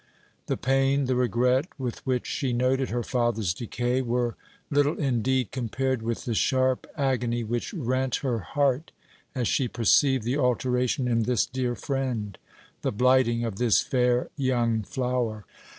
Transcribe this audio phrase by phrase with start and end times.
[0.47, 4.35] The pain, the regret, with which she noted her father's decay were
[4.71, 8.91] little indeed compared with the sharp agony which rent her heart
[9.35, 12.39] as she perceived the alteration in this dear friend,
[12.81, 15.45] the blighting of this fair young flower.